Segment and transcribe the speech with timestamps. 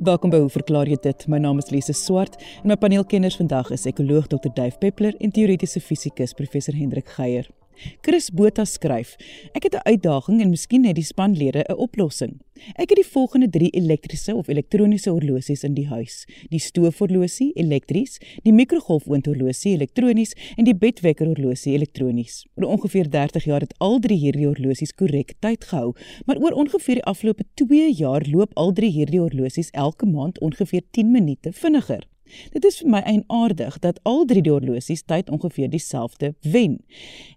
[0.00, 1.22] Welkom by Hoe verklaar jy dit?
[1.26, 4.52] My naam is Lise Swart en my paneelkenners vandag is ekoloog Dr.
[4.52, 7.48] Duif Peppler en teoretiese fisikus Professor Hendrik Geier.
[8.00, 9.16] Chris Botha skryf:
[9.52, 12.40] Ek het 'n uitdaging en miskien het die spanlede 'n oplossing.
[12.74, 18.18] Ek het die volgende 3 elektriese of elektroniese horlosies in die huis: die stoofhorlosie elektries,
[18.42, 22.46] die mikrogolfoondhorlosie elektronies en die bedwekkerhorlosie elektronies.
[22.54, 26.94] Oor ongeveer 30 jaar het al drie hierdie horlosies korrek tyd gehou, maar oor ongeveer
[26.94, 32.06] die afgelope 2 jaar loop al drie hierdie horlosies elke maand ongeveer 10 minute vinniger.
[32.52, 36.80] Dit is vir my eienaardig dat al drie die horlosies tyd ongeveer dieselfde wen.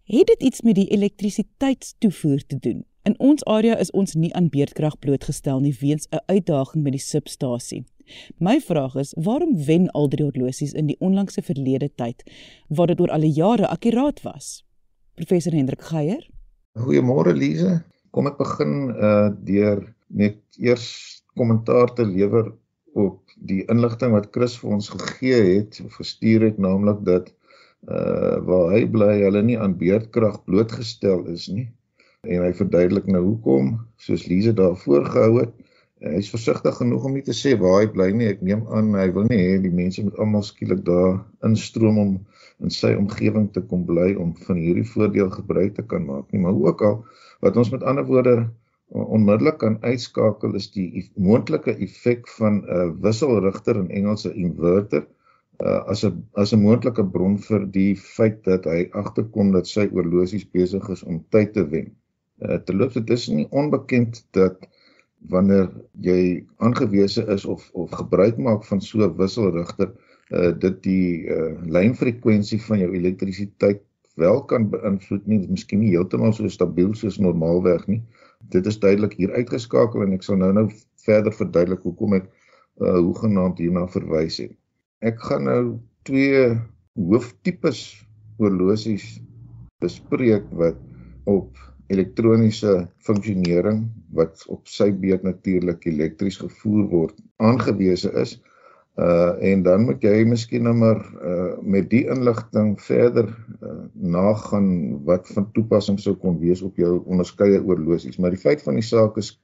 [0.10, 2.86] Het dit iets met die elektrisiteitstoevoer te doen?
[3.04, 7.02] In ons area is ons nie aan beerdkrag blootgestel nie weens 'n uitdaging met die
[7.02, 7.84] substasie.
[8.38, 12.24] My vraag is, waarom wen al drie horlosies in die onlangse verlede tyd
[12.68, 14.66] waar dit oor al die jare akkuraat was?
[15.16, 16.28] Professor Hendrik Geier.
[16.80, 17.84] Goeiemôre Lize.
[18.12, 22.54] Kom ek begin uh deur net eers kommentaar te lewer
[22.94, 27.34] op die inligting wat Chris vir ons gegee het of gestuur het naamlik dat
[27.88, 31.70] uh waar hy bly hulle nie aan beerdkrag blootgestel is nie.
[32.28, 35.54] En hy verduidelik nou hoekom soos Lize daar voorgehou het.
[36.04, 38.28] Hy is versigtig genoeg om nie te sê waar hy bly nie.
[38.34, 42.14] Ek neem aan hy wil nie hê die mense moet almal skielik daar instroom om
[42.60, 46.44] in sy omgewing te kom bly om van hierdie voordeel gebruik te kan maak nie.
[46.44, 46.98] Maar ook al
[47.44, 48.36] wat ons met ander woorde
[48.90, 55.06] onmiddellik kan uitskakel is die moontlike effek van 'n uh, wisselrigter in Engelse inverter
[55.66, 59.90] uh, as 'n as 'n moontlike bron vir die feit dat hy agterkom dat sy
[59.92, 61.92] oorlosies besig is om tyd te wen.
[62.42, 64.68] Uh, terloops dit is nie onbekend dat
[65.28, 65.70] wanneer
[66.02, 69.92] jy aangewese is of of gebruik maak van so 'n wisselrigter
[70.32, 73.84] uh, dit die uh, lynfrekwensie van jou elektrisiteit
[74.16, 78.02] wel kan beïnvloed nie miskien nie heeltemal so stabiel soos normaalweg nie
[78.54, 80.68] dit is duidelik hier uitgeskakel en ek sal nou nou
[81.06, 82.30] verder verduidelik hoekom ek
[82.80, 84.54] uh hoegenaamd hierna verwys het.
[85.04, 85.64] Ek gaan nou
[86.08, 86.46] twee
[86.96, 87.82] hooftipes
[88.40, 89.20] horlosies
[89.84, 90.80] bespreek wat
[91.28, 91.60] op
[91.92, 93.84] elektroniese funksionering
[94.16, 98.38] wat op sy beurt natuurlik elektries gevoer word aangewese is
[99.00, 103.30] Uh en dan moet jy miskien nou maar uh met die inligting verder
[104.00, 108.18] nagaan wat van toepassing sou kon wees op jou onderskeie oorlosies.
[108.18, 109.36] Maar die feit van die saak is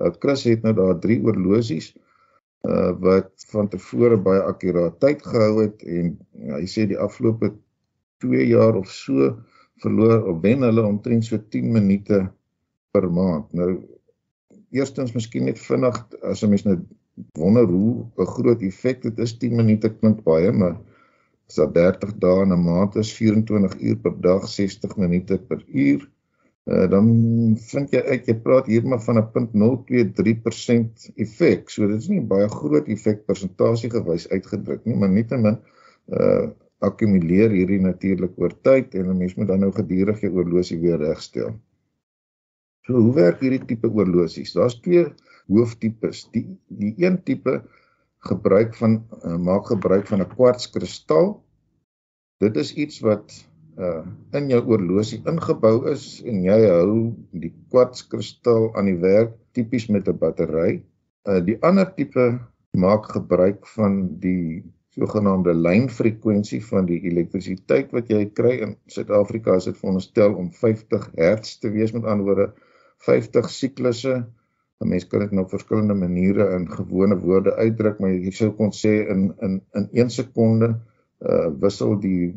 [0.00, 1.92] uh Chris het nou daar drie oorlosies
[2.68, 7.52] uh wat van tevore baie akkuraat tyd gehou het en ja, hy sê die afgelope
[8.24, 9.30] 2 jaar of so
[9.80, 12.20] verloor of wen hulle omtrent so 10 minute
[12.92, 13.52] per maand.
[13.56, 13.70] Nou
[14.70, 16.78] eerstens miskien net vinnig as 'n mens nou
[17.38, 20.76] wonder hoe 'n groot effek dit is 10 minute klink baie maar
[21.50, 25.60] as dit 30 dae in 'n maand is 24 uur per dag 60 minute per
[25.66, 26.06] uur
[26.70, 27.06] uh, dan
[27.72, 29.28] vind jy uit jy praat hier maar van 'n
[29.64, 35.58] 0.023% effek so dit is nie baie groot effek persentasie gewys uitgedruk nie maar nietemin
[36.08, 36.50] uh
[36.80, 40.98] akkumuleer hierdie natuurlik oor tyd en 'n mens moet dan nou gedurig jou oorlosie weer
[40.98, 41.52] regstel.
[42.86, 44.52] So hoe werk hierdie tipe oorlosies?
[44.56, 45.04] Daar's twee
[45.48, 46.28] hooftipes.
[46.32, 47.62] Die die een tipe
[48.20, 51.42] gebruik van uh, maak gebruik van 'n kwartskristal.
[52.38, 53.48] Dit is iets wat
[53.78, 54.04] uh
[54.36, 60.08] in jou oorlosie ingebou is en jy hou die kwartskristal aan die werk tipies met
[60.08, 60.82] 'n battery.
[61.24, 62.38] Uh die ander tipe
[62.70, 69.68] maak gebruik van die sogenaamde lynfrekwensie van die elektrisiteit wat jy kry in Suid-Afrika is
[69.70, 72.48] dit veronderstel om 50 Hz te wees met ander woorde
[73.06, 74.14] 50 siklusse
[74.80, 78.50] 'n mens kan dit nou op verskillende maniere in gewone woorde uitdruk, maar jy sou
[78.56, 80.70] kon sê in in in 1 sekonde
[81.30, 82.32] uh wissel die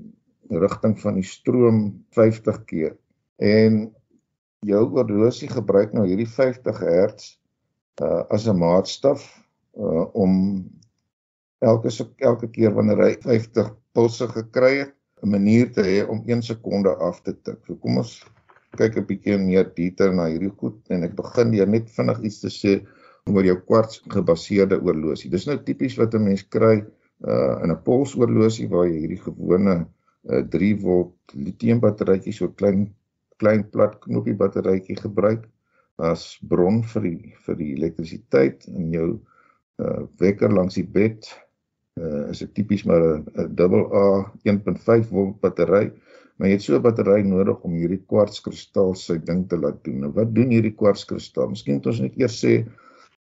[0.49, 1.77] rigting van die stroom
[2.17, 2.97] 50 keer.
[3.39, 3.93] En
[4.67, 7.29] jou oorlosie gebruik nou hierdie 50 Hz
[8.03, 9.23] uh as 'n maatstaf
[9.77, 10.33] uh om
[11.63, 16.41] elke elke keer wanneer hy 50 pulse gekry het, 'n manier te hê om 1
[16.43, 17.63] sekonde af te tik.
[17.65, 18.19] So kom ons
[18.77, 22.39] kyk 'n bietjie meer detail na hierdie goed en ek begin deur net vinnig iets
[22.41, 22.73] te sê
[23.29, 25.31] oor jou kwarts gebaseerde oorlosie.
[25.31, 26.77] Dis nou tipies wat 'n mens kry
[27.31, 29.75] uh in 'n polsoorlosie waar jy hierdie gewone
[30.29, 32.89] uh 3 volt lithium batterytjie so klein
[33.37, 35.47] klein plat knoppie batterytjie gebruik
[35.97, 39.09] as bron vir die vir die elektrisiteit in jou
[39.83, 41.29] uh wekker langs die bed
[42.01, 44.05] uh is dit tipies maar 'n dubbel A
[44.43, 45.91] 1.5 volt battery
[46.37, 49.99] maar jy het so 'n battery nodig om hierdie kwartskristal sy ding te laat doen.
[50.05, 51.49] Nou wat doen hierdie kwartskristal?
[51.49, 52.53] Miskien moet ons net eers sê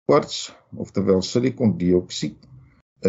[0.07, 2.39] kwarts oftewel silikondioksied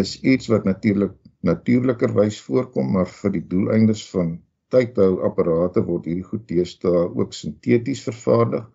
[0.01, 1.13] is iets wat natuurlik
[1.44, 4.38] natuurlikerwys voorkom, maar vir die doeleindes van
[4.71, 8.69] tydhou apparate word hierdie goed deesdae ook sinteties vervaardig.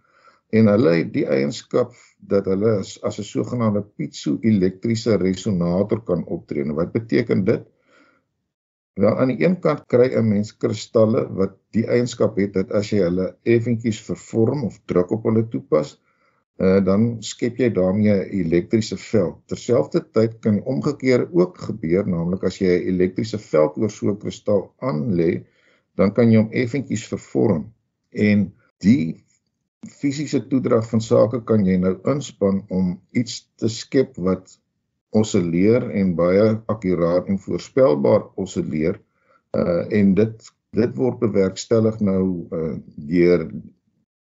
[0.56, 1.90] en hulle het die eienskap
[2.30, 6.64] dat hulle as 'n sogenaamde piezo-elektriese resonator kan optree.
[6.64, 7.66] Nou, wat beteken dit?
[8.98, 12.88] Wel aan die een kant kry 'n mens kristalle wat die eienskap het dat as
[12.90, 15.92] jy hulle effentjies vervorm of druk op hulle toepas,
[16.58, 19.38] uh, dan skep jy daarmee 'n elektriese veld.
[19.46, 24.18] Terselfdertyd kan die omgekeerde ook gebeur, naamlik as jy 'n elektriese veld oor so 'n
[24.18, 25.44] kristal aanlê,
[25.94, 27.72] dan kan jy hom effentjies vervorm
[28.10, 28.52] en
[28.82, 29.24] die
[29.86, 34.58] fisiese toedrag van sake kan jy nou inspann om iets te skep wat
[35.10, 39.00] osilleer en baie akkuraat en voorspelbaar osilleer
[39.56, 42.75] uh en dit dit word bewerkstellig nou uh
[43.12, 43.46] deur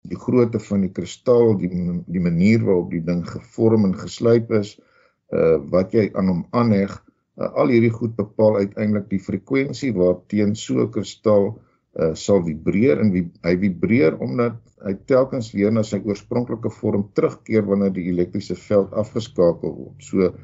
[0.04, 1.70] die grootte van die kristal die
[2.06, 4.76] die manier waarop die ding gevorm en geslyp is
[5.32, 6.92] uh wat jy aan hom aanheg
[7.40, 11.54] uh, al hierdie goed bepaal uiteindelik die frekwensie waarteen so 'n kristal
[11.94, 17.06] uh sal vibreer en wie, hy vibreer omdat hy telkens weer na sy oorspronklike vorm
[17.16, 20.02] terugkeer wanneer die elektriese veld afgeskakel word.
[20.02, 20.34] So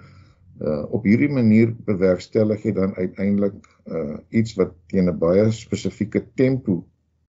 [0.61, 3.57] uh op hierdie manier bewerkstellig jy dan uiteindelik
[3.89, 6.85] uh iets wat teen 'n baie spesifieke tempo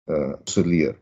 [0.09, 0.97] uh osilleer.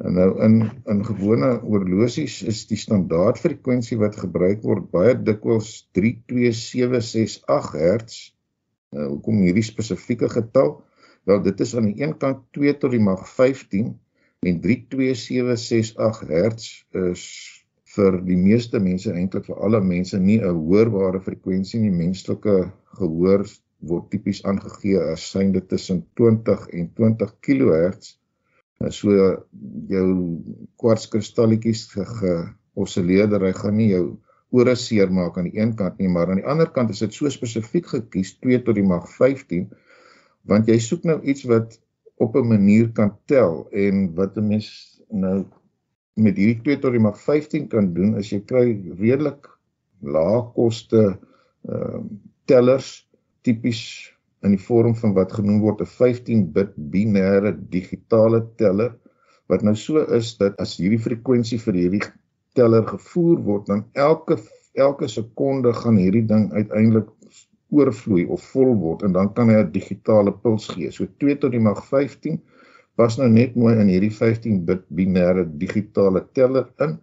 [0.00, 0.54] En nou in
[0.88, 8.32] in gewone oorlosies is die standaard frekwensie wat gebruik word baie dikwels 32768 Hz.
[8.92, 10.82] Uh hoekom hierdie spesifieke getal?
[11.24, 14.00] Wel dit is aan die een kant 2 tot die mag 15
[14.42, 17.61] en 32768 Hz is
[17.96, 21.90] vir die meeste mense eintlik vir alle mense nie 'n hoorbare frekwensie nie.
[21.90, 23.44] Menslike gehoor
[23.90, 28.16] word tipies aangegee as synde tussen 20 en 20 kHz.
[28.90, 29.10] So
[29.88, 30.08] jou
[30.76, 34.18] kwartskristalletjies geosilleerder, hy gaan nie jou
[34.50, 37.30] ore seermaak aan die een kant nie, maar aan die ander kant is dit so
[37.30, 39.70] spesifiek gekies 2 tot die mag 15
[40.50, 41.78] want jy soek nou iets wat
[42.22, 44.68] op 'n manier kan tel en wat 'n mens
[45.08, 45.46] nou
[46.14, 48.66] met hierdie 2 tot die mag 15 kan doen is jy kry
[49.00, 49.48] redelik
[50.02, 51.18] lae koste ehm
[51.72, 52.02] uh,
[52.50, 52.88] tellers
[53.46, 53.80] tipies
[54.42, 58.96] in die vorm van wat genoem word 'n 15 bit binêre digitale teller
[59.52, 62.02] wat nou so is dat as hierdie frekwensie vir hierdie
[62.58, 64.36] teller gevoer word dan elke
[64.74, 67.08] elke sekonde gaan hierdie ding uiteindelik
[67.72, 70.90] oorvloei of vol word en dan kan hy 'n digitale puls gee.
[70.90, 72.40] So 2 tot die mag 15
[72.96, 76.98] pas nou net mooi in hierdie 15 bit binêre digitale teller in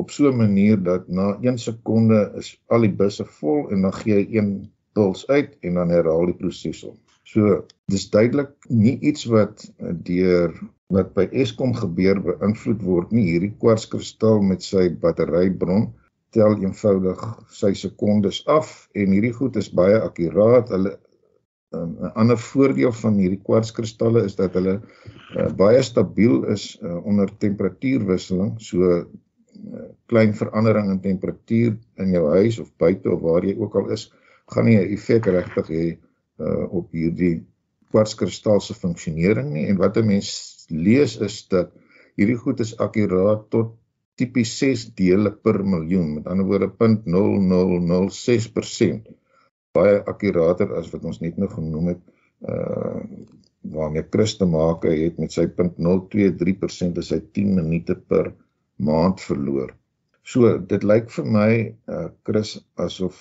[0.00, 3.94] op so 'n manier dat na 1 sekonde is al die busse vol en dan
[4.00, 4.50] gee hy een
[4.92, 6.96] puls uit en dan herhaal die proses om.
[7.24, 9.66] So dis duidelik nie iets wat
[10.08, 10.54] deur
[10.90, 15.92] wat by Eskom gebeur beïnvloed word nie hierdie kwartskristal met sy batterybron
[16.34, 17.22] tel eenvoudig
[17.60, 20.72] sy sekondes af en hierdie goed is baie akkuraat.
[20.74, 20.96] Hulle
[21.70, 26.96] 'n um, ander voordeel van hierdie kwartskristalle is dat hulle uh, baie stabiel is uh,
[27.06, 28.56] onder temperatuurwisseling.
[28.58, 29.04] So uh,
[30.10, 34.04] klein verandering in temperatuur in jou huis of buite of waar jy ook al is,
[34.50, 35.96] gaan nie 'n effek regtig hê uh,
[36.80, 37.36] op hierdie
[37.94, 39.66] kwartskristal se funksionering nie.
[39.70, 40.28] En wat 'n mens
[40.68, 41.68] lees is dat
[42.16, 43.76] hierdie goed is akkuraat tot
[44.18, 49.19] tipies 6 dele per miljoen, met ander woorde 0.0006%.
[49.78, 52.00] Baie akkurater as wat ons net nou genoem het,
[52.54, 53.02] uh
[53.70, 58.30] waarmee Chris te maak het met sy 0.023% as hy 10 minute per
[58.80, 59.74] maand verloor.
[60.24, 63.20] So dit lyk vir my uh Chris asof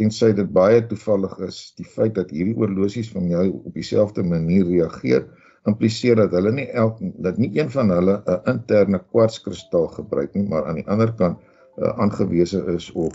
[0.00, 4.66] tensy dit baie toevallig is, die feit dat hierdie oorlosies van jou op dieselfde manier
[4.72, 5.28] reageer,
[5.70, 10.48] impliseer dat hulle nie elk dat nie een van hulle 'n interne kwartskristal gebruik nie,
[10.48, 11.38] maar aan die ander kant
[11.78, 13.14] uh, aangewese is op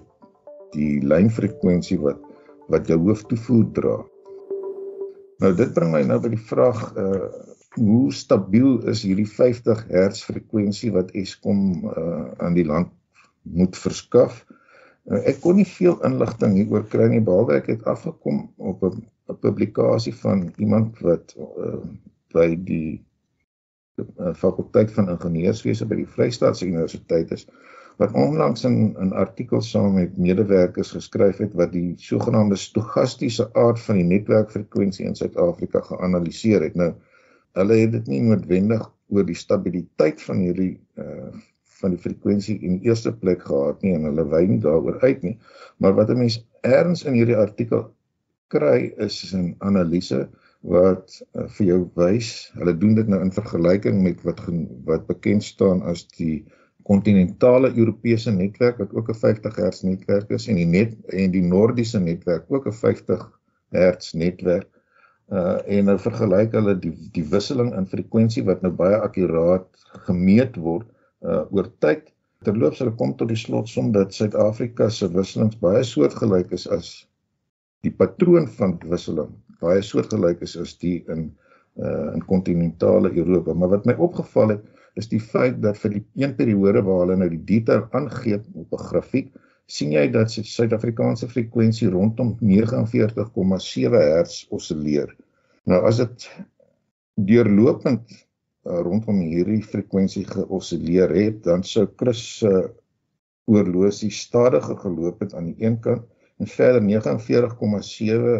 [0.71, 2.28] die lynfrekwensie wat
[2.69, 3.95] wat jou hooftoevoer dra.
[5.39, 7.29] Nou dit bring my nou by die vraag uh
[7.77, 12.89] hoe stabiel is hierdie 50 Hz frekwensie wat Eskom uh aan die land
[13.45, 14.41] moet verskaf?
[15.05, 19.37] Uh, ek kon nie veel inligting hieroor kry nie behalwe ek het afgekom op 'n
[19.45, 21.77] publikasie van iemand wat uh,
[22.33, 22.99] by die
[24.01, 27.45] uh, fakulteit van ingenieurswese by die Vrystaatse Universiteit is
[27.99, 33.79] wat onlangs in 'n artikel saam met medewerkers geskryf het wat die sogenaamde stogastiese aard
[33.79, 36.75] van die netwerkfrekwensie in Suid-Afrika geanaliseer het.
[36.75, 36.93] Nou
[37.59, 41.31] hulle het dit nie noodwendig oor die stabiliteit van hierdie uh
[41.79, 45.37] van die frekwensie in eerste plek gehad nie en hulle wy nie daaroor uit nie.
[45.77, 47.85] Maar wat 'n mens erns in hierdie artikel
[48.47, 50.27] kry is 'n analise
[50.61, 54.41] wat uh, vir jou wys, hulle doen dit nou in vergelyking met wat
[54.85, 56.45] wat bekend staan as die
[56.89, 61.45] kontinentale Europese netwerk wat ook 'n 50 Hz netwerk is en die net en die
[61.45, 63.25] Noordiese netwerk ook 'n 50
[63.77, 64.69] Hz netwerk.
[65.29, 69.67] Uh en nou vergelyk hulle die die wisseling in frekwensie wat nou baie akkuraat
[70.07, 70.87] gemeet word
[71.21, 72.09] uh oor tyd.
[72.43, 77.07] Terloops, hulle kom tot die slotsom dat Suid-Afrika se wisselings baie soortgelyk is as
[77.83, 81.29] die patroon van wisseling baie soortgelyk is as die in
[81.77, 83.53] uh in kontinentale Europa.
[83.53, 84.63] Maar wat my opgeval het,
[84.99, 88.73] is die feit dat vir die een periode waar hulle nou die detail aangee op
[88.73, 89.29] 'n grafiek,
[89.65, 95.15] sien jy dat Suid-Afrikaanse frekwensie rondom 49,7 Hz osilleer.
[95.63, 96.29] Nou as dit
[97.15, 98.09] deurlopend
[98.65, 102.67] uh, rondom hierdie frekwensie geosilleer het, dan sou Chris se uh,
[103.49, 106.05] oorlosie stadiger geloop het aan die een kant
[106.39, 108.35] en verder 49,7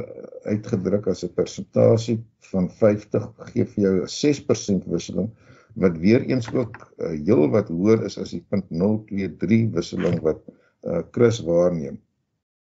[0.48, 2.18] uitgedruk as 'n persentasie
[2.52, 5.30] van 50 gee vir jou 'n 6% wisseling
[5.76, 10.40] wat weer eens ook uh, heel wat hoër is as die 0.023 wisseling wat
[10.84, 12.00] uh, Chris waarneem.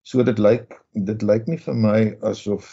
[0.01, 2.67] So dit lyk dit lyk nie vir my asof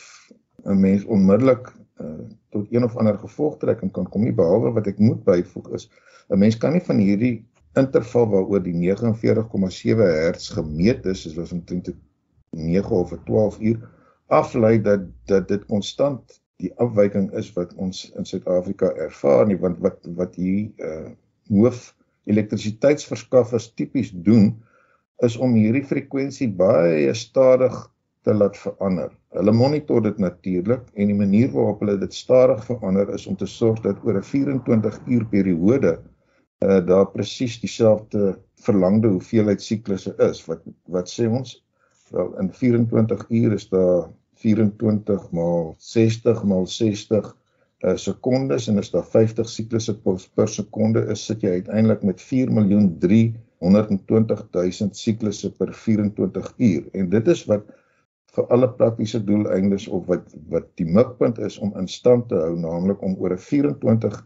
[0.65, 4.99] 'n mens onmiddellik uh, tot een of ander gevolgtrekking kan kom nie behalwe wat ek
[4.99, 5.91] moet byvoeg is
[6.29, 7.47] 'n mens kan nie van hierdie
[7.77, 11.93] interval waaroor die 49,7 Hz gemeet is, soos omtrent
[12.57, 13.79] 9 of 12 uur
[14.27, 19.79] aflei dat dat dit konstant die afwyking is wat ons in Suid-Afrika ervaar nie want
[19.85, 21.11] wat wat hier uh
[21.47, 21.93] hoof
[22.27, 24.49] elektrisiteitsverskaffers tipies doen
[25.23, 27.77] is om hierdie frekwensie baie stadig
[28.27, 29.13] te laat verander.
[29.39, 33.47] Hulle monitor dit natuurlik en die manier waarop hulle dit stadig verander is om te
[33.47, 35.93] sorg dat oor 'n 24 uur periode
[36.65, 41.55] uh daar presies dieselfde verlangde hoeveelheid siklusse is wat wat sê ons
[42.11, 47.37] Wel in 24 uur is daar 24 maal 60 maal 60
[47.81, 49.97] uh, sekondes en as daar 50 siklusse
[50.35, 56.89] per sekonde is, sit jy uiteindelik met 4 miljoen 320 000 siklusse per 24 uur.
[56.93, 57.67] En dit is wat
[58.37, 62.57] vir alle praktiese doeleindes of wat wat die mikpunt is om in stand te hou,
[62.61, 64.19] naamlik om oor 'n 24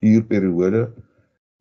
[0.00, 0.88] uur periode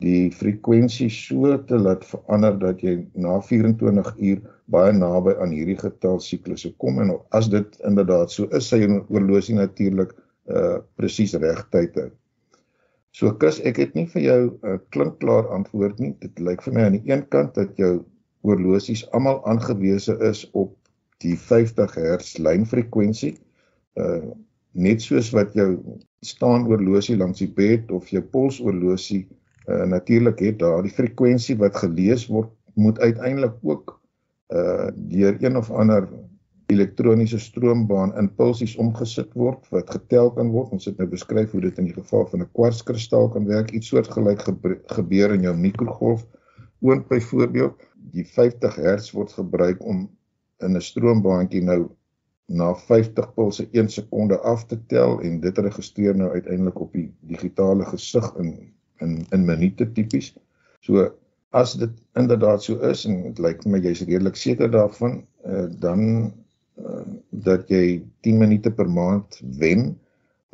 [0.04, 4.42] die frekwensie so te laat verander dat jy na 24 uur
[4.74, 9.56] baie naby aan hierdie getal siklusse kom en as dit inderdaad so is, sy oorlosie
[9.56, 10.12] natuurlik
[10.52, 12.10] uh presies regtyd hou.
[13.16, 16.14] So kus ek het nie vir jou 'n uh, klinkklaar antwoord nie.
[16.22, 18.04] Dit lyk vir my aan die een kant dat jou
[18.44, 20.76] oorlosies almal aangewese is op
[21.24, 23.38] die 50 Hz lynfrekwensie.
[23.96, 24.36] Uh
[24.76, 25.80] net soos wat jou
[26.20, 29.24] staan oorlosie langs die bed of jou polsoorlosie
[29.68, 34.02] uh, natuurlik het daardie frekwensie wat gelees word moet uiteindelik ook
[34.54, 36.10] uh deur een of ander
[36.66, 40.72] elektroniese stroombaan impulsies omgesit word wat getel kan word.
[40.74, 43.72] Ons het nou beskryf hoe dit in die geval van 'n kwartskristal kan werk.
[43.72, 44.42] Iets soortgelyk
[44.86, 46.26] gebeur in jou mikrogolf
[46.82, 47.82] oond byvoorbeeld.
[48.14, 50.10] Die 50 Hz word gebruik om
[50.58, 51.90] in 'n stroombaantjie nou
[52.46, 57.14] na 50 pulse 1 sekonde af te tel en dit registreer nou uiteindelik op die
[57.20, 60.34] digitale gesig in in in minute tipies.
[60.82, 61.12] So
[61.56, 65.68] as dit inderdaad so is en dit lyk vir my jy's redelik seker daarvan, uh,
[65.80, 66.34] dan
[66.82, 67.06] uh,
[67.46, 69.94] dat jy 10 minute per maand wen,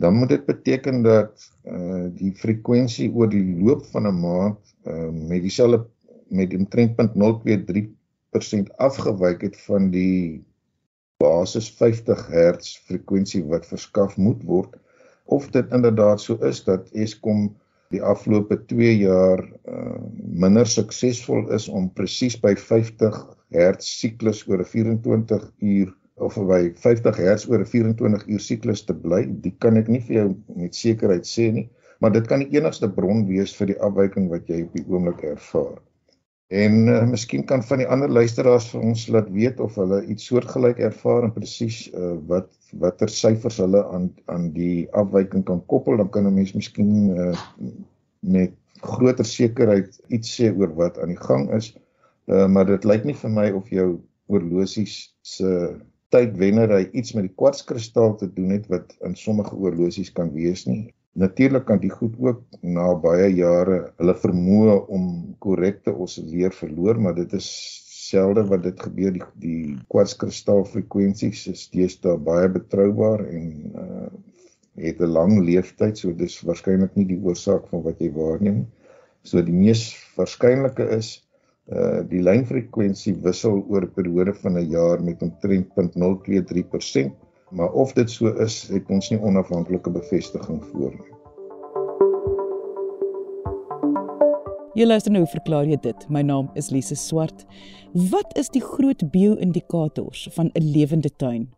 [0.01, 5.10] dan moet dit beteken dat uh, die frekwensie oor die loop van 'n maand uh,
[5.10, 5.86] met dieselfde
[6.31, 10.43] met omtrent 0.023% afgewyk het van die
[11.21, 14.77] basis 50 Hz frekwensie wat verskaf moet word
[15.25, 17.51] of dit inderdaad so is dat Eskom
[17.91, 20.00] die afgelope 2 jaar uh,
[20.43, 23.19] minder suksesvol is om presies by 50
[23.51, 28.86] Hz siklus oor 'n 24 uur of by 50 Hz oor 'n 24 uur siklus
[28.86, 29.25] te bly.
[29.45, 31.67] Dit kan ek nie vir jou met sekerheid sê nie,
[32.00, 35.24] maar dit kan die enigste bron wees vir die afwyking wat jy op die oomblik
[35.36, 35.79] ervaar.
[36.51, 40.25] En uh, miskien kan van die ander luisteraars vir ons laat weet of hulle iets
[40.27, 42.50] soortgelyk ervaar en presies uh, wat
[42.80, 47.36] watter syfers hulle aan aan die afwyking kan koppel, dan kan 'n mens miskien uh,
[48.20, 51.74] met groter sekerheid iets sê oor wat aan die gang is.
[52.28, 54.00] Uh, maar dit lyk nie vir my of jou
[54.32, 55.75] oorlosies se
[56.12, 60.94] tydwennery iets met die kwartskristal te doen het wat in sommige oorlosies kan wees nie.
[61.13, 65.08] Natuurlik kan die goed ook na baie jare hulle vermoë om
[65.44, 67.50] korrek te osilleer verloor, maar dit is
[68.12, 73.48] selde wat dit gebeur die die kwartskristal frekwensies is deesdae baie betroubaar en
[73.86, 74.12] uh
[74.82, 78.62] het 'n lang lewensduur so dis waarskynlik nie die oorsaak van wat jy waarneem
[79.32, 79.84] so die mees
[80.15, 81.10] waarskynlike is
[81.80, 87.12] uh die lynfrekwensie wissel oor 'n periode van 'n jaar met omtrent 0.023%
[87.51, 91.21] maar of dit so is het ons nie onafhanklike bevestiging voor nie
[94.72, 96.04] Jy luister nou, verklaar jy dit.
[96.08, 97.42] My naam is Lise Swart.
[97.92, 101.50] Wat is die groot bio-indikators van 'n lewende tuin?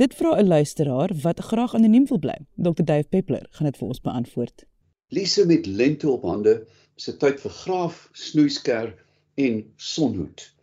[0.00, 2.38] Dit vra 'n luisteraar wat graag anoniem wil bly.
[2.56, 2.82] Dr.
[2.82, 4.64] Dave Peppler gaan dit vir ons beantwoord.
[5.08, 8.94] Lise met lente op hande se tyd vir graaf, snoeisker
[9.34, 10.54] en sonhoed.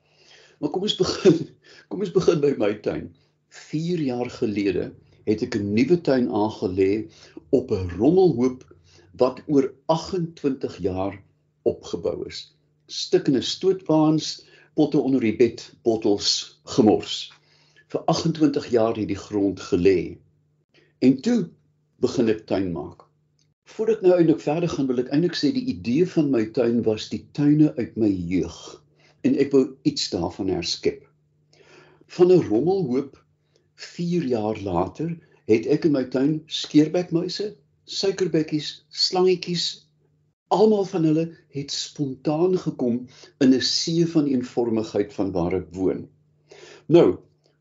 [0.60, 1.50] Maar kom ons begin.
[1.90, 3.16] Kom ons begin by my tuin.
[3.50, 4.92] 4 jaar gelede
[5.26, 7.06] het ek 'n nuwe tuin aangelê
[7.52, 8.66] op 'n rommelhoop
[9.12, 11.22] wat oor 28 jaar
[11.70, 12.46] opgebou is.
[12.88, 17.32] Stukkende stootwaans, potte onder die bed, bottels gemors.
[17.93, 20.17] Vir 28 jaar het die grond gelê.
[21.00, 21.50] En toe
[22.03, 23.05] begin ek tuin maak.
[23.74, 27.08] Voordat nou eintlik verder gaan, wil ek eintlik sê die idee van my tuin was
[27.12, 28.58] die tuine uit my jeug
[29.24, 31.05] en ek wou iets daarvan herskep.
[32.15, 33.15] Van 'n rommelhoop
[33.75, 35.13] 4 jaar later
[35.48, 37.55] het ek in my tuin skeerbekmuise,
[37.86, 39.83] suikerbekkies, slangetjies,
[40.53, 43.00] almal van hulle het spontaan gekom
[43.43, 46.07] in 'n see van eenvormigheid van waar ek woon.
[46.88, 47.17] Nou,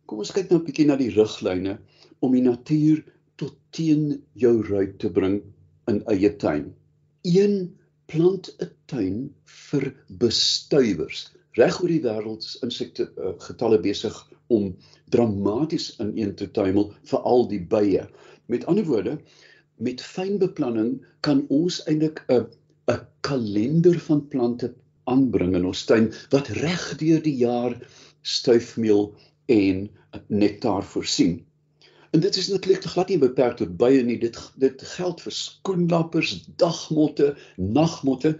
[0.06, 1.78] kom ons kyk nou 'n bietjie na die riglyne
[2.20, 3.04] om die natuur
[3.36, 5.42] tot teen jou ruit te bring
[5.90, 6.74] in eie tuin.
[7.22, 11.30] Een plant 'n tuin vir bestuivers.
[11.52, 14.76] Reg oor die wêreld is insekte uh, getalle besig om
[15.08, 18.08] dramaties ineen te tuimel vir al die bye.
[18.46, 19.18] Met ander woorde,
[19.76, 22.46] met fyn beplanning kan ons eintlik 'n
[22.90, 24.74] 'n kalender van plante
[25.04, 27.78] aanbring in ons tuin wat reg deur die jaar
[28.22, 29.14] stuifmeel
[29.46, 29.88] en
[30.26, 31.40] nektar voorsien.
[32.12, 34.18] En dit is natuurlik glad nie beperk tot bye nie.
[34.20, 38.34] Dit dit geld vir skoenlappers, dagmotte, nagmotte.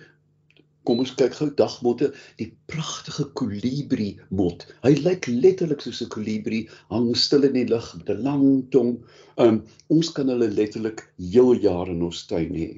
[0.85, 2.11] Kom ons kyk gou dagmotte,
[2.43, 4.67] die pragtige kolibrie mot.
[4.85, 8.47] Hy lyk letterlik soos 'n kolibrie, hang stil in die lug met 'n lang
[8.77, 8.93] tong.
[9.39, 12.71] Um ons kan hulle letterlik heel jaar in ons tuin hê.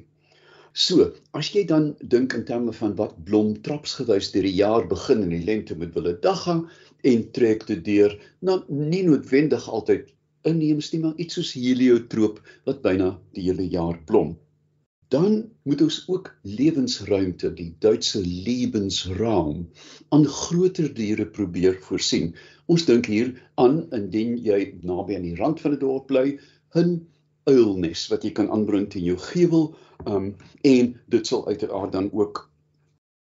[0.75, 5.21] So, as jy dan dink in terme van wat blom trapsgewys deur die jaar begin
[5.23, 6.65] in die lente met wille daggang
[7.11, 10.09] en trek dit deur, nou nie noodwendig altyd
[10.43, 14.35] inheems nie, maar iets soos heliotroop wat byna die hele jaar blom.
[15.15, 19.69] Dan moet ons ook lewensruimte, die Duitse Lebensraum,
[20.11, 22.33] aan groter diere probeer voorsien.
[22.67, 26.35] Ons dink hier aan indien jy naby aan die rand van 'n dorp bly,
[26.75, 26.99] 'n
[27.45, 32.49] uilnes wat jy kan aanbring teen jou gevel, um en dit sal uiteraard dan ook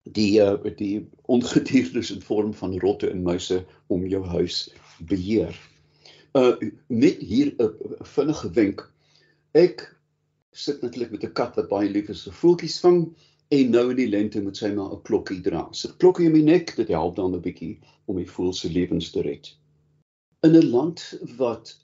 [0.03, 4.69] die uh, die ongediertes in vorm van rotte en muise om jou huis
[5.09, 5.57] beheer
[6.39, 6.55] uh
[6.87, 8.93] net hier 'n uh, vinnige wenk.
[9.53, 9.97] Ek
[10.53, 13.15] sit natuurlik met 'n kat wat baie lief is vir voeltjies vang
[13.49, 15.69] en nou in die lente moet sy maar 'n klokkie dra.
[15.73, 19.11] So, klokkie in my nek, dit help dan 'n bietjie om die voel se lewens
[19.11, 19.57] te red.
[20.43, 21.77] In 'n land wat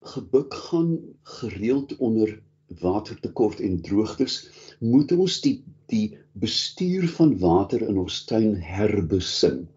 [0.00, 2.42] gebuk gaan gereeld onder
[2.80, 9.68] watertekort en droogtes, moet ons die die bestuur van water in ons tuin herbesin.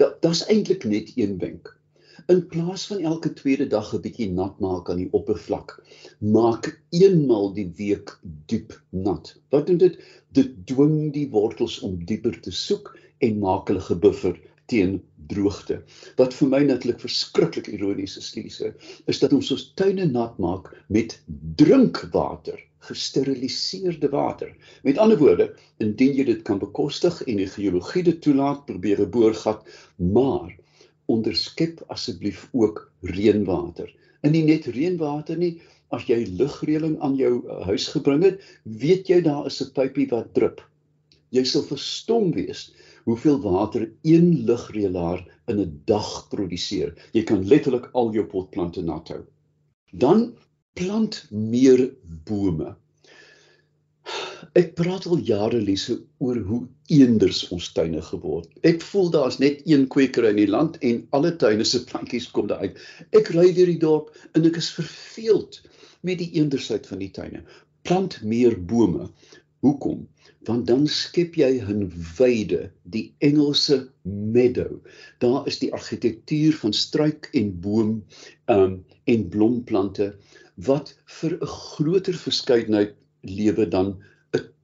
[0.00, 1.78] Dit is eintlik net een wenk
[2.32, 5.70] in plaas van elke tweede dag 'n bietjie nat maak aan die oppervlak,
[6.18, 6.66] maak
[6.98, 8.10] eenmal die week
[8.52, 9.30] diep nat.
[9.54, 9.96] Wat doen dit?
[10.36, 14.36] Dit dwing die wortels om dieper te soek en maak hulle gebuffer
[14.68, 15.80] teen droogte.
[16.20, 18.72] Wat vir my natuurlik verskriklik ironies is, Lise,
[19.10, 21.16] is dat ons ons tuine nat maak met
[21.60, 24.52] drinkwater, gesteriliseerde water.
[24.86, 25.50] Met ander woorde,
[25.82, 29.64] indien jy dit kan bekostig en die geologie dit toelaat, probeer 'n boorgat,
[29.96, 30.54] maar
[31.08, 33.90] onderskep asseblief ook reënwater.
[34.22, 35.58] En nie net reënwater nie,
[35.90, 40.08] as jy lugreëling aan jou uh, huis gebring het, weet jy daar is 'n pypie
[40.10, 40.60] wat drup.
[41.30, 42.70] Jy sal verstom wees
[43.08, 46.92] hoeveel water een lugreëlaar in 'n dag produseer.
[47.12, 49.22] Jy kan letterlik al jou potplante nat hou.
[49.92, 50.34] Dan
[50.72, 52.76] plant meer bome.
[54.56, 55.94] Ek praat al jare lesse
[56.24, 58.48] oor hoe eenders ons tuine geword.
[58.70, 62.46] Ek voel daar's net een kweker in die land en alle tuine se plantjies kom
[62.46, 62.78] daar uit.
[63.12, 65.60] Ek ry deur die dorp en ek is verveeld
[66.08, 67.44] met die eendersheid van die tuine.
[67.88, 69.10] Plant meer bome.
[69.60, 70.08] Hoekom?
[70.46, 74.78] Want dan skep jy 'n weide, die Engelse meadow.
[75.18, 78.04] Daar is die argitektuur van struik en boom
[78.46, 80.14] um en blomplante
[80.54, 83.98] wat vir 'n groter verskeidenheid lewe dan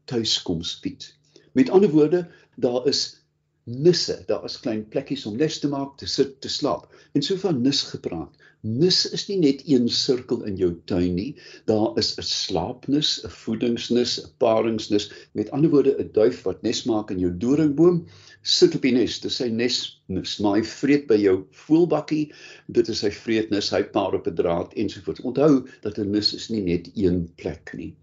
[0.05, 1.17] tuiskoms bied.
[1.53, 2.27] Met ander woorde,
[2.57, 3.24] daar is
[3.65, 6.91] nisse, daar is klein plekkies om nes te maak, te sit, te slaap.
[7.17, 8.43] En so van nis gepraat.
[8.65, 11.37] Nis is nie net een sirkel in jou tuin nie.
[11.69, 15.11] Daar is 'n slaapnis, 'n voedingsnis, 'n paringsnis.
[15.33, 18.07] Met ander woorde, 'n duif wat nes maak in jou doringboom,
[18.43, 20.39] sit op die nes, dis sy nesnis.
[20.39, 22.33] Maar hy vreet by jou voelbakkie,
[22.69, 25.21] dit is sy vreetnis, hy paar op 'n draad ensovoorts.
[25.21, 27.95] Onthou dat 'n nis is nie net een plek nie.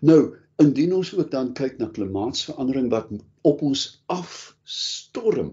[0.00, 3.08] Nou, Indien ons ook dan kyk na klimaatsverandering wat
[3.50, 5.52] op ons afstorm,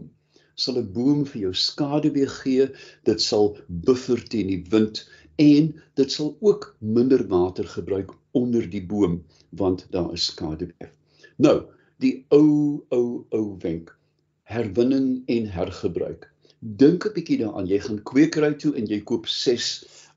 [0.55, 2.67] sal 'n boom vir jou skaduwee gee,
[3.09, 5.03] dit sal buffer teen die wind
[5.41, 10.91] en dit sal ook minder water gebruik onder die boom want daar is skaduwee.
[11.37, 11.57] Nou,
[11.97, 13.95] die ou ou ou wenk.
[14.43, 16.27] Herwinning en hergebruik.
[16.59, 17.67] Dink 'n bietjie daaraan.
[17.67, 19.71] Jy gaan kwekery toe en jy koop 6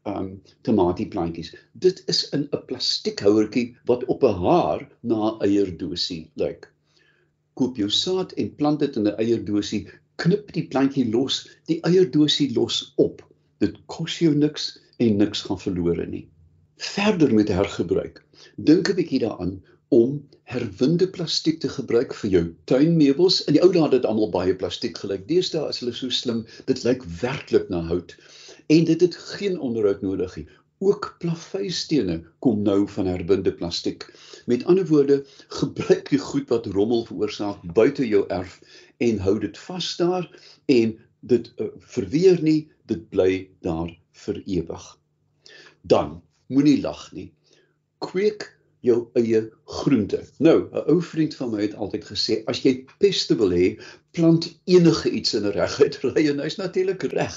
[0.06, 1.54] um tomatieplantjies.
[1.72, 6.73] Dit is in 'n plastiekhouertjie wat op 'n haar na eierdosie lyk.
[7.54, 9.82] Koop jou saad en plant dit in 'n eierdosie.
[10.22, 13.22] Knip die plantjie los, die eierdosie los op.
[13.58, 16.26] Dit kos jou niks en niks gaan verlore nie.
[16.76, 18.22] Verder met hergebruik.
[18.56, 23.44] Dink 'n bietjie daaraan om herwinde plastiek te gebruik vir jou tuinmeubels.
[23.44, 25.28] In die ou dae het dit almal baie plastiek gelyk.
[25.28, 28.16] Deesdae is hulle so slim, dit lyk werklik na hout
[28.66, 30.46] en dit het geen onderhoud nodig nie.
[30.78, 34.06] Ook plaveistene kom nou van herbinde plastiek.
[34.46, 38.60] Met ander woorde, gebruik die goed wat rommel veroorsaak buite jou erf
[38.98, 40.26] en hou dit vas daar
[40.66, 44.84] en dit uh, verweer nie, dit bly daar vir ewig.
[45.82, 47.30] Dan moenie lag nie.
[48.04, 48.50] Kweek
[48.84, 50.20] jou eie groente.
[50.38, 53.80] Nou, 'n ou vriend van my het altyd gesê as jy peste wil hê,
[54.12, 57.36] plant enige iets in 'n reguit ry en hy's natuurlik reg.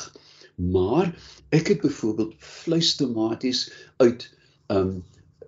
[0.58, 1.14] Maar
[1.50, 4.24] ek het byvoorbeeld vleistomaties uit
[4.68, 5.04] um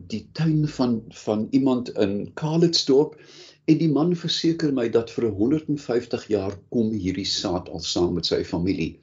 [0.08, 3.16] die tuin van van iemand in Kaalitsdorp
[3.66, 8.30] en die man verseker my dat vir 150 jaar kom hierdie saad al saam met
[8.30, 9.00] sy familie.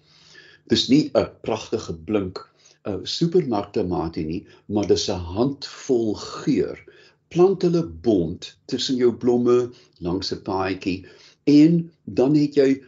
[0.70, 2.40] Dis nie 'n pragtige blink
[2.86, 6.78] 'n supermarktomatie nie, maar dis 'n handvol geur.
[7.34, 11.04] Plant hulle bond tussen jou blomme langs 'n paadjie
[11.44, 12.82] en dan het jy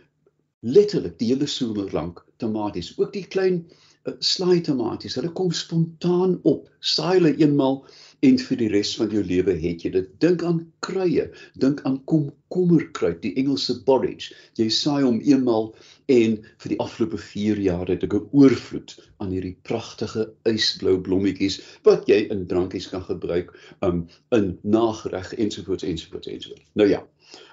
[0.61, 3.63] letterlik die hele somer lank tomaties, ook die klein
[4.07, 5.17] uh, slaai tomaties.
[5.19, 6.69] Hulle kom spontaan op.
[6.81, 7.83] Saai hulle eenmal
[8.27, 10.09] en vir die res van jou lewe het jy dit.
[10.23, 11.29] Dink aan kruie,
[11.63, 14.35] dink aan komkommerkruid, die Engelse borage.
[14.59, 15.71] Jy saai hom eenmal
[16.11, 21.61] en vir die afgelope 4 jaar het ek 'n oorvloed aan hierdie pragtige ysblou blommetjies
[21.85, 26.67] wat jy in drankies kan gebruik, um in nagereg ensovoorts ensovoorts ensovoorts.
[26.75, 27.05] Nou ja.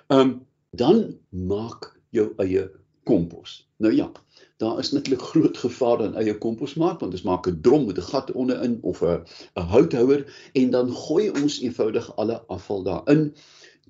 [0.10, 2.70] Um dan maak jou eie
[3.08, 3.56] kompos.
[3.78, 4.12] Nou ja,
[4.58, 7.98] daar is netlik groot gevaar in eie kompos maak want ons maak 'n drom met
[8.02, 9.24] 'n gat onder-in of 'n
[9.62, 10.22] 'n houthouer
[10.54, 13.34] en dan gooi ons eenvoudig alle afval daarin.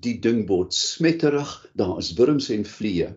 [0.04, 3.08] Die ding word smetterig, daar is wurms en vliee.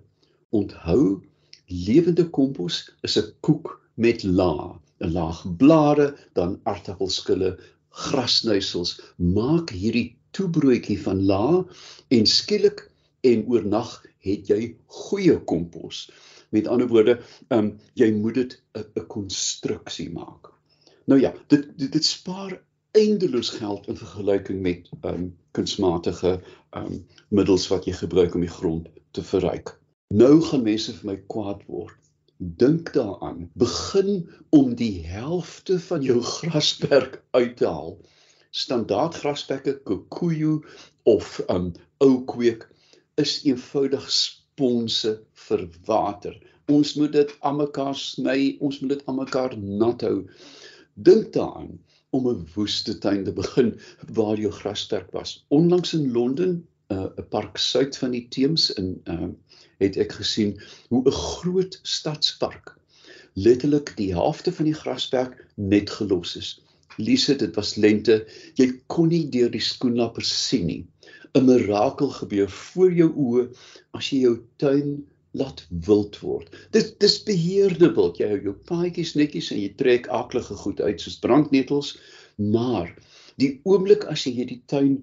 [0.50, 1.22] Onthou,
[1.68, 7.58] lewende kompos is 'n koek met laag, 'n laag blare, dan aartappelskille,
[7.90, 9.02] grasnysels.
[9.18, 11.66] Maak hierdie toebroodjie van laag
[12.08, 16.08] en skielik en oornag het jy goeie kompos.
[16.50, 20.52] Met ander woorde, ehm um, jy moet dit 'n konstruksie maak.
[21.06, 26.86] Nou ja, dit dit, dit spaar eindeloos geld in vergelyking met ehm um, kunsmatige ehm
[26.86, 29.80] um, middels wat jy gebruik om die grond te verryk.
[30.14, 31.96] Nou gaan mense vir my kwaad word.
[32.38, 37.98] Dink daaraan, begin om die helfte van jou grasperk uit te haal.
[38.50, 40.64] Standaard grasperke, kokoejo
[41.04, 42.70] of 'n um, ou kweek
[43.22, 45.14] is eenvoudig sponse
[45.48, 46.36] vir water.
[46.70, 50.18] Ons moet dit aan mekaar sny, ons moet dit aan mekaar nat hou.
[51.10, 51.80] Dink daaraan
[52.16, 53.76] om 'n woestetuin te begin
[54.18, 55.46] waar jou grassterk was.
[55.48, 59.30] Onlangs in Londen, uh, 'n uh, park suid van die Theems in uh,
[59.78, 62.80] het ek gesien hoe 'n groot stadspark
[63.34, 66.58] letterlik die helfte van die grasperk net gelos is.
[66.98, 68.26] Lise, dit was lente.
[68.60, 70.82] Jy kon nie deur die skoenlappers sien nie.
[71.38, 73.46] 'n mirakel gebeur voor jou oë
[73.98, 75.06] as jy jou tuin
[75.38, 76.50] laat wild word.
[76.72, 78.18] Dit dis beheerde wild.
[78.18, 81.94] Jy hou jou paadjies netjies en jy trek aklige goed uit soos brandnetels,
[82.38, 82.90] maar
[83.42, 84.96] die oomblik as jy hierdie tuin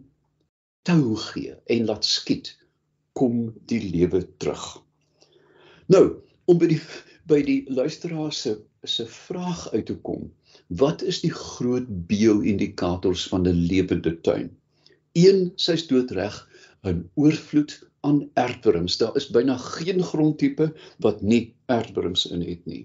[0.87, 2.53] tou gee en laat skiet,
[3.17, 4.65] kom die lewe terug.
[5.93, 6.05] Nou,
[6.47, 6.83] om by die
[7.27, 10.29] by die luisteraar se se vraag uit te kom,
[10.79, 14.51] wat is die groot bio-indikators van 'n lewende tuin?
[15.17, 16.35] Een sy's doodreg
[16.91, 17.73] 'n oorvloed
[18.07, 18.97] aan aardwurms.
[19.01, 20.67] Daar is byna geen grondtipe
[21.05, 22.83] wat nie aardwurms in het nie.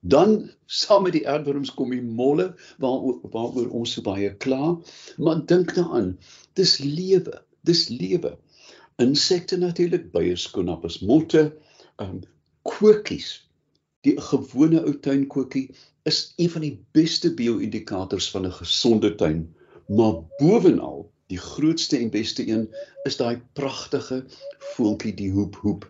[0.00, 2.46] Dan saam met die aardwurms kom die molle
[2.82, 4.78] waaroor waaroor ons so baie kla,
[5.18, 6.14] maar dink daaraan,
[6.58, 8.32] dis lewe, dis lewe.
[9.02, 11.44] Insekte natuurlik, baie skoenappers, motte,
[12.02, 12.22] um
[12.62, 13.28] kokies.
[14.06, 15.68] Die gewone ou tuinkokie
[16.08, 19.46] is een van die beste bio-indikators van 'n gesonde tuin,
[19.86, 22.68] maar bovenal Die grootste en beste een
[23.04, 24.24] is daai pragtige
[24.74, 25.84] voeltjie die hoep hoep.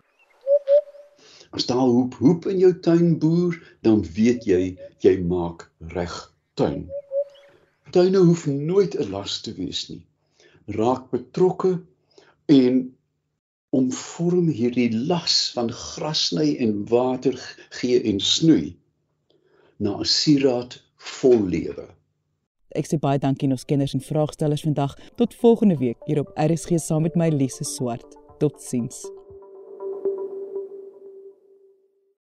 [1.55, 4.63] As daar hoep hoep in jou tuin boer, dan weet jy
[5.05, 6.17] jy maak reg
[6.59, 6.89] tuin.
[7.95, 10.03] Tuine hoef nooit 'n las te wees nie.
[10.67, 11.79] Raak betrokke
[12.47, 12.83] en
[13.71, 17.39] omvorm hierdie las van grasny en water
[17.79, 18.77] gee en snoei
[19.79, 21.87] na 'n sieraad vol lewe.
[22.79, 24.95] Ek sê baie dankie aan ons kenners en vraagstellers vandag.
[25.19, 28.19] Tot volgende week hier op RSG saam met my Lise Swart.
[28.39, 29.18] Totsiens.